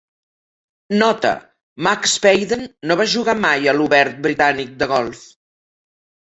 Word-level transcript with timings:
Nota: 1.01 1.33
McSpaden 1.87 2.63
no 2.93 2.97
va 3.03 3.07
jugar 3.13 3.37
mai 3.45 3.69
a 3.73 3.77
l'Obert 3.81 4.17
Britànic 4.25 4.73
de 4.81 4.91
Golf. 4.95 5.23